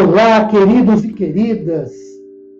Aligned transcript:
Olá, 0.00 0.46
queridos 0.46 1.04
e 1.04 1.12
queridas. 1.12 1.92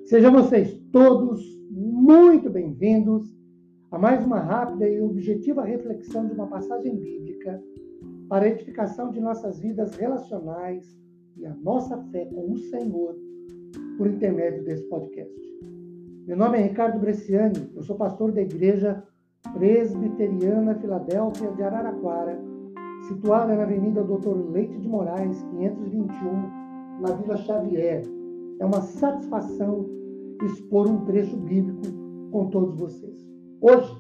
Sejam 0.06 0.32
vocês 0.32 0.72
todos 0.90 1.40
muito 1.70 2.50
bem-vindos 2.50 3.32
a 3.92 3.98
mais 3.98 4.24
uma 4.26 4.40
rápida 4.40 4.88
e 4.88 5.00
objetiva 5.00 5.62
reflexão 5.62 6.26
de 6.26 6.32
uma 6.32 6.48
passagem 6.48 6.96
bíblica 6.96 7.62
para 8.28 8.44
a 8.44 8.48
edificação 8.48 9.12
de 9.12 9.20
nossas 9.20 9.60
vidas 9.60 9.94
relacionais 9.94 10.84
e 11.36 11.46
a 11.46 11.54
nossa 11.54 11.96
fé 12.10 12.24
com 12.24 12.50
o 12.50 12.58
Senhor 12.58 13.14
por 13.96 14.08
intermédio 14.08 14.64
desse 14.64 14.82
podcast. 14.88 15.40
Meu 16.26 16.36
nome 16.36 16.58
é 16.58 16.62
Ricardo 16.62 16.98
Bresciani, 16.98 17.70
eu 17.76 17.82
sou 17.84 17.94
pastor 17.94 18.32
da 18.32 18.42
Igreja 18.42 19.00
Presbiteriana 19.52 20.74
Filadélfia 20.74 21.52
de 21.52 21.62
Araraquara, 21.62 22.36
situada 23.06 23.54
na 23.54 23.62
Avenida 23.62 24.02
Doutor 24.02 24.50
Leite 24.50 24.76
de 24.76 24.88
Moraes, 24.88 25.40
521, 25.52 26.67
na 27.00 27.12
Vila 27.12 27.36
Xavier. 27.36 28.02
É 28.60 28.64
uma 28.64 28.80
satisfação 28.80 29.86
expor 30.44 30.88
um 30.88 31.04
trecho 31.04 31.36
bíblico 31.36 31.82
com 32.30 32.46
todos 32.50 32.78
vocês. 32.78 33.26
Hoje, 33.60 33.96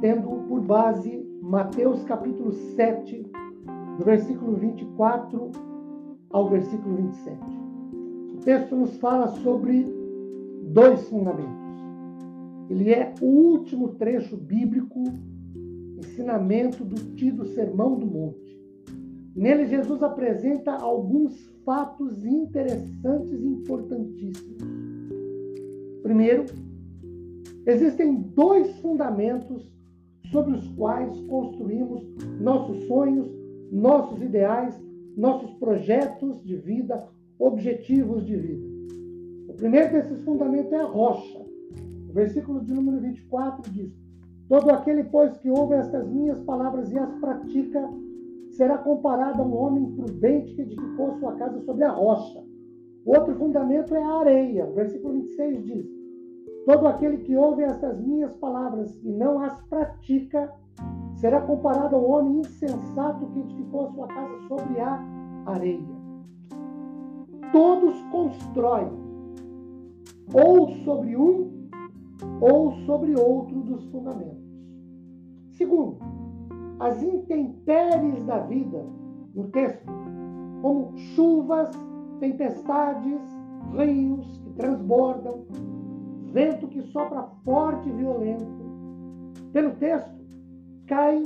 tendo 0.00 0.28
por 0.48 0.60
base 0.60 1.26
Mateus 1.42 2.02
capítulo 2.04 2.52
7, 2.52 3.22
do 3.98 4.04
versículo 4.04 4.56
24 4.56 5.50
ao 6.30 6.48
versículo 6.48 6.96
27. 6.96 7.38
O 8.34 8.38
texto 8.38 8.76
nos 8.76 8.96
fala 8.96 9.28
sobre 9.28 9.86
dois 10.72 11.08
fundamentos. 11.08 11.62
Ele 12.70 12.90
é 12.90 13.12
o 13.20 13.26
último 13.26 13.88
trecho 13.90 14.36
bíblico, 14.36 15.02
ensinamento 15.98 16.84
do 16.84 16.96
tido 17.14 17.44
Sermão 17.46 17.98
do 17.98 18.06
Monte. 18.06 18.41
Nele, 19.34 19.66
Jesus 19.66 20.02
apresenta 20.02 20.72
alguns 20.72 21.50
fatos 21.64 22.24
interessantes 22.24 23.40
e 23.40 23.46
importantíssimos. 23.46 24.62
Primeiro, 26.02 26.44
existem 27.66 28.14
dois 28.34 28.70
fundamentos 28.80 29.72
sobre 30.30 30.54
os 30.54 30.66
quais 30.68 31.18
construímos 31.22 32.04
nossos 32.40 32.84
sonhos, 32.86 33.30
nossos 33.70 34.20
ideais, 34.20 34.74
nossos 35.16 35.52
projetos 35.54 36.42
de 36.42 36.56
vida, 36.56 37.06
objetivos 37.38 38.26
de 38.26 38.36
vida. 38.36 38.66
O 39.48 39.54
primeiro 39.54 39.92
desses 39.92 40.22
fundamentos 40.22 40.72
é 40.72 40.76
a 40.76 40.86
rocha. 40.86 41.40
O 42.08 42.12
versículo 42.12 42.60
de 42.60 42.72
número 42.72 43.00
24 43.00 43.70
diz: 43.70 43.92
Todo 44.48 44.70
aquele, 44.70 45.04
pois, 45.04 45.36
que 45.38 45.50
ouve 45.50 45.74
estas 45.74 46.08
minhas 46.08 46.38
palavras 46.40 46.90
e 46.92 46.98
as 46.98 47.14
pratica, 47.16 47.88
será 48.52 48.78
comparado 48.78 49.42
a 49.42 49.44
um 49.44 49.56
homem 49.56 49.92
prudente 49.92 50.54
que 50.54 50.62
edificou 50.62 51.18
sua 51.18 51.32
casa 51.36 51.60
sobre 51.62 51.84
a 51.84 51.90
rocha. 51.90 52.42
Outro 53.04 53.34
fundamento 53.36 53.94
é 53.94 54.02
a 54.02 54.20
areia. 54.20 54.66
O 54.66 54.74
versículo 54.74 55.14
26 55.14 55.64
diz: 55.64 55.86
Todo 56.66 56.86
aquele 56.86 57.18
que 57.18 57.36
ouve 57.36 57.62
estas 57.62 58.00
minhas 58.00 58.32
palavras 58.36 58.94
e 59.02 59.10
não 59.10 59.40
as 59.40 59.60
pratica, 59.62 60.52
será 61.16 61.40
comparado 61.40 61.96
a 61.96 61.98
um 61.98 62.10
homem 62.10 62.40
insensato 62.40 63.26
que 63.26 63.40
edificou 63.40 63.90
sua 63.92 64.06
casa 64.06 64.38
sobre 64.48 64.80
a 64.80 65.00
areia. 65.46 66.02
Todos 67.52 68.00
constroem 68.10 68.92
ou 70.32 70.68
sobre 70.84 71.16
um 71.16 71.68
ou 72.40 72.72
sobre 72.86 73.14
outro 73.18 73.60
dos 73.62 73.84
fundamentos. 73.86 74.42
Segundo, 75.50 75.98
as 76.82 77.00
intempéries 77.00 78.24
da 78.24 78.40
vida, 78.40 78.84
no 79.36 79.46
texto, 79.50 79.86
como 80.60 80.92
chuvas, 81.14 81.70
tempestades, 82.18 83.20
rios 83.76 84.26
que 84.38 84.50
transbordam, 84.54 85.46
vento 86.32 86.66
que 86.66 86.82
sopra 86.90 87.22
forte 87.44 87.88
e 87.88 87.92
violento, 87.92 88.44
pelo 89.52 89.70
texto, 89.76 90.10
caem 90.88 91.22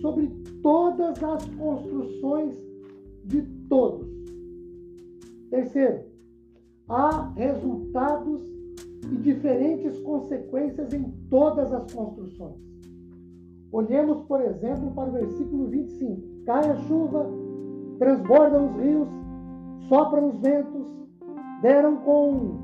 sobre 0.00 0.26
todas 0.60 1.22
as 1.22 1.44
construções 1.50 2.56
de 3.26 3.42
todos. 3.68 4.08
Terceiro, 5.50 6.00
há 6.88 7.30
resultados 7.36 8.42
e 9.12 9.16
diferentes 9.18 10.00
consequências 10.00 10.92
em 10.92 11.04
todas 11.30 11.72
as 11.72 11.92
construções. 11.92 12.75
Olhemos, 13.76 14.22
por 14.22 14.40
exemplo, 14.40 14.90
para 14.92 15.10
o 15.10 15.12
versículo 15.12 15.66
25. 15.66 16.22
Cai 16.46 16.66
a 16.70 16.76
chuva, 16.76 17.30
transbordam 17.98 18.70
os 18.70 18.76
rios, 18.78 19.08
sopram 19.86 20.28
os 20.28 20.40
ventos, 20.40 20.96
deram 21.60 21.98
com 21.98 22.56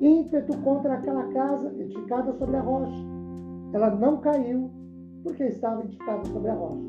ímpeto 0.00 0.58
contra 0.62 0.94
aquela 0.94 1.22
casa 1.28 1.72
edificada 1.78 2.32
sobre 2.32 2.56
a 2.56 2.60
rocha. 2.62 3.00
Ela 3.72 3.90
não 3.90 4.16
caiu, 4.16 4.72
porque 5.22 5.44
estava 5.44 5.84
edificada 5.84 6.24
sobre 6.30 6.50
a 6.50 6.54
rocha. 6.54 6.82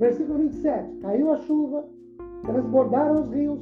Versículo 0.00 0.38
27. 0.38 0.96
Caiu 0.96 1.30
a 1.30 1.36
chuva, 1.36 1.84
transbordaram 2.44 3.20
os 3.20 3.30
rios, 3.30 3.60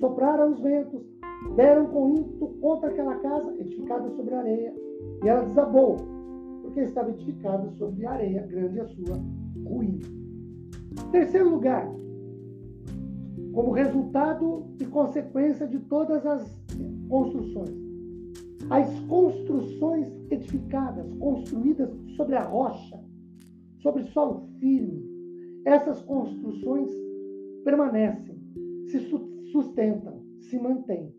sopraram 0.00 0.50
os 0.50 0.58
ventos, 0.58 1.00
deram 1.54 1.86
com 1.86 2.08
ímpeto 2.08 2.56
contra 2.60 2.88
aquela 2.90 3.14
casa 3.18 3.54
edificada 3.60 4.10
sobre 4.16 4.34
a 4.34 4.40
areia, 4.40 4.74
e 5.22 5.28
ela 5.28 5.44
desabou 5.44 6.11
porque 6.72 6.80
estava 6.80 7.10
edificada 7.10 7.70
sobre 7.72 8.06
areia, 8.06 8.46
grande 8.46 8.80
a 8.80 8.86
sua 8.86 9.20
ruína. 9.62 10.06
Terceiro 11.10 11.50
lugar, 11.50 11.86
como 13.52 13.72
resultado 13.72 14.64
e 14.80 14.86
consequência 14.86 15.66
de 15.66 15.78
todas 15.80 16.24
as 16.24 16.64
construções. 17.10 17.76
As 18.70 18.88
construções 19.00 20.08
edificadas, 20.30 21.12
construídas 21.18 21.90
sobre 22.16 22.36
a 22.36 22.44
rocha, 22.44 22.98
sobre 23.82 24.04
solo 24.04 24.48
firme, 24.58 25.04
essas 25.66 26.00
construções 26.02 26.90
permanecem, 27.64 28.34
se 28.86 28.98
sustentam, 29.50 30.22
se 30.40 30.58
mantêm. 30.58 31.14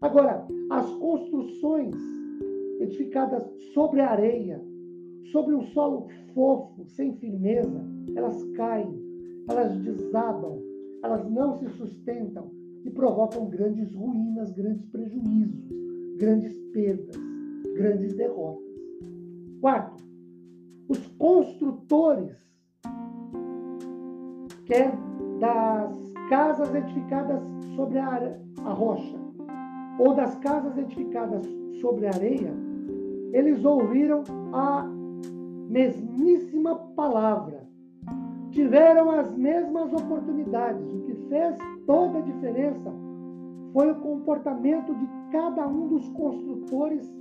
Agora, 0.00 0.46
as 0.70 0.88
construções 0.92 1.96
edificadas 2.80 3.44
sobre 3.74 4.00
a 4.00 4.10
areia, 4.10 4.67
sobre 5.32 5.54
um 5.54 5.62
solo 5.62 6.08
fofo, 6.34 6.84
sem 6.86 7.14
firmeza, 7.16 7.84
elas 8.16 8.42
caem, 8.56 8.94
elas 9.48 9.76
desabam, 9.78 10.58
elas 11.02 11.28
não 11.30 11.54
se 11.54 11.68
sustentam 11.70 12.50
e 12.84 12.90
provocam 12.90 13.46
grandes 13.46 13.92
ruínas, 13.92 14.50
grandes 14.52 14.84
prejuízos, 14.86 15.68
grandes 16.18 16.58
perdas, 16.72 17.16
grandes 17.74 18.14
derrotas. 18.14 18.66
Quarto, 19.60 20.04
os 20.88 21.06
construtores, 21.18 22.36
quer 24.64 24.92
das 25.40 26.12
casas 26.28 26.74
edificadas 26.74 27.42
sobre 27.76 27.98
a, 27.98 28.38
a 28.64 28.72
rocha, 28.72 29.18
ou 29.98 30.14
das 30.14 30.36
casas 30.36 30.76
edificadas 30.78 31.46
sobre 31.80 32.06
a 32.06 32.10
areia, 32.10 32.52
eles 33.32 33.64
ouviram 33.64 34.22
a 34.52 34.97
mesmíssima 35.68 36.74
palavra, 36.96 37.68
tiveram 38.50 39.10
as 39.10 39.36
mesmas 39.36 39.92
oportunidades. 39.92 40.82
O 40.92 41.00
que 41.02 41.14
fez 41.28 41.56
toda 41.86 42.18
a 42.18 42.22
diferença 42.22 42.92
foi 43.72 43.90
o 43.90 44.00
comportamento 44.00 44.94
de 44.94 45.06
cada 45.30 45.66
um 45.68 45.88
dos 45.88 46.08
construtores 46.10 47.14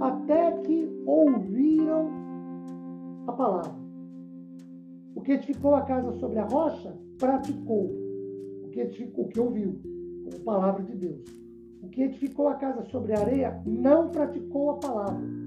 até 0.00 0.52
que 0.58 0.88
ouviram 1.04 2.10
a 3.26 3.32
palavra. 3.32 3.80
O 5.14 5.20
que 5.20 5.32
edificou 5.32 5.74
a 5.74 5.82
casa 5.82 6.12
sobre 6.12 6.38
a 6.38 6.44
rocha, 6.44 6.96
praticou. 7.18 7.90
O 8.64 8.68
que 8.70 8.80
edificou, 8.80 9.24
o 9.24 9.28
que 9.28 9.40
ouviu, 9.40 9.80
como 10.24 10.44
palavra 10.44 10.84
de 10.84 10.94
Deus. 10.94 11.24
O 11.82 11.88
que 11.88 12.02
edificou 12.02 12.48
a 12.48 12.54
casa 12.54 12.82
sobre 12.84 13.14
a 13.14 13.20
areia, 13.20 13.60
não 13.66 14.08
praticou 14.08 14.70
a 14.70 14.74
palavra. 14.74 15.39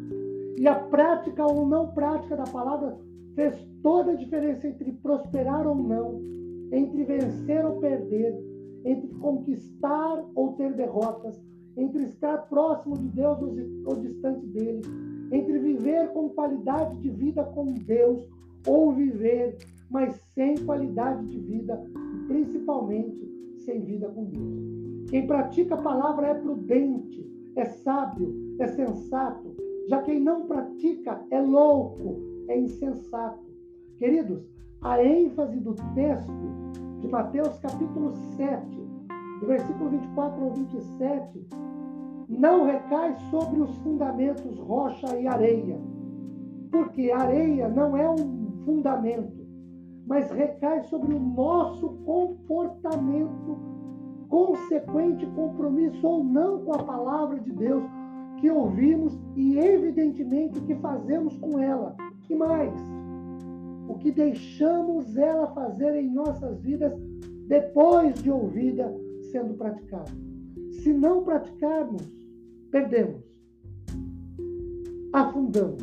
E 0.57 0.67
a 0.67 0.75
prática 0.75 1.45
ou 1.45 1.67
não 1.67 1.93
prática 1.93 2.35
da 2.35 2.43
palavra 2.43 2.97
fez 3.35 3.55
toda 3.81 4.11
a 4.11 4.15
diferença 4.15 4.67
entre 4.67 4.91
prosperar 4.93 5.67
ou 5.67 5.75
não, 5.75 6.21
entre 6.71 7.03
vencer 7.03 7.65
ou 7.65 7.79
perder, 7.79 8.37
entre 8.85 9.07
conquistar 9.15 10.23
ou 10.35 10.53
ter 10.53 10.73
derrotas, 10.73 11.41
entre 11.75 12.03
estar 12.03 12.37
próximo 12.49 12.97
de 12.97 13.07
Deus 13.09 13.39
ou 13.85 13.95
distante 13.95 14.45
dele, 14.47 14.81
entre 15.31 15.57
viver 15.59 16.09
com 16.09 16.29
qualidade 16.29 16.97
de 16.97 17.09
vida 17.09 17.43
com 17.43 17.73
Deus 17.73 18.29
ou 18.67 18.93
viver, 18.93 19.57
mas 19.89 20.15
sem 20.33 20.55
qualidade 20.65 21.25
de 21.27 21.39
vida 21.39 21.81
e 21.95 22.27
principalmente 22.27 23.57
sem 23.65 23.81
vida 23.83 24.07
com 24.09 24.25
Deus. 24.25 25.09
Quem 25.09 25.27
pratica 25.27 25.75
a 25.75 25.81
palavra 25.81 26.27
é 26.27 26.33
prudente, 26.33 27.25
é 27.55 27.65
sábio, 27.65 28.55
é 28.59 28.67
sensato, 28.67 29.55
já 29.87 30.01
quem 30.01 30.19
não 30.19 30.45
pratica 30.45 31.21
é 31.29 31.41
louco, 31.41 32.17
é 32.47 32.57
insensato. 32.57 33.43
Queridos, 33.97 34.43
a 34.81 35.03
ênfase 35.03 35.59
do 35.59 35.73
texto 35.93 36.31
de 36.99 37.07
Mateus 37.07 37.57
capítulo 37.59 38.13
7, 38.37 38.65
do 39.39 39.47
versículo 39.47 39.89
24 39.89 40.43
ao 40.43 40.51
27, 40.51 41.47
não 42.29 42.63
recai 42.65 43.15
sobre 43.29 43.61
os 43.61 43.75
fundamentos 43.77 44.57
rocha 44.59 45.17
e 45.17 45.27
areia, 45.27 45.79
porque 46.71 47.11
areia 47.11 47.67
não 47.67 47.95
é 47.97 48.09
um 48.09 48.63
fundamento, 48.65 49.45
mas 50.07 50.31
recai 50.31 50.83
sobre 50.85 51.13
o 51.13 51.19
nosso 51.19 51.89
comportamento, 52.05 53.57
consequente 54.29 55.25
compromisso 55.27 56.05
ou 56.07 56.23
não 56.23 56.63
com 56.63 56.73
a 56.73 56.83
palavra 56.83 57.39
de 57.39 57.51
Deus 57.51 57.83
que 58.43 58.51
ouvimos 58.51 59.17
e, 59.37 59.57
evidentemente, 59.57 60.59
o 60.59 60.63
que 60.63 60.75
fazemos 60.75 61.37
com 61.37 61.57
ela. 61.59 61.95
E 62.29 62.35
mais, 62.35 62.73
o 63.87 63.93
que 63.99 64.11
deixamos 64.11 65.15
ela 65.15 65.47
fazer 65.53 65.95
em 65.95 66.11
nossas 66.11 66.59
vidas 66.59 66.91
depois 67.47 68.21
de 68.21 68.29
ouvida 68.29 68.93
sendo 69.31 69.53
praticada. 69.53 70.11
Se 70.71 70.91
não 70.91 71.23
praticarmos, 71.23 72.01
perdemos, 72.69 73.23
afundamos, 75.13 75.81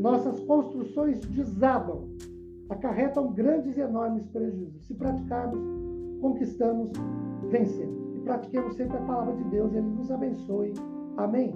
nossas 0.00 0.38
construções 0.44 1.20
desabam, 1.22 2.04
acarretam 2.70 3.32
grandes 3.32 3.76
e 3.76 3.80
enormes 3.80 4.24
prejuízos. 4.28 4.86
Se 4.86 4.94
praticarmos, 4.94 5.58
conquistamos, 6.20 6.92
vencemos. 7.50 8.14
E 8.14 8.20
pratiquemos 8.20 8.76
sempre 8.76 8.98
a 8.98 9.00
palavra 9.00 9.34
de 9.34 9.50
Deus, 9.50 9.72
Ele 9.72 9.88
nos 9.88 10.12
abençoe. 10.12 10.72
Amém. 11.16 11.52